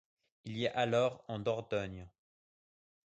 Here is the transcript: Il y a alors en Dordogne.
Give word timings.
Il 0.45 0.57
y 0.57 0.65
a 0.67 0.71
alors 0.75 1.23
en 1.27 1.37
Dordogne. 1.37 2.07